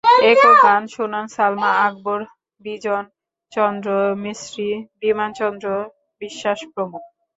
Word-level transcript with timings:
একক 0.25 0.55
গান 0.63 0.83
শোনান 0.93 1.25
সালমা 1.35 1.71
আকবর, 1.87 2.19
বিজন 2.61 3.03
চন্দ্র 3.51 3.89
মিস্ত্রী, 4.23 4.67
বিমান 5.01 5.29
চন্দ্র 5.39 5.67
বিশ্বাস 6.21 6.59
প্রমুখ। 6.73 7.03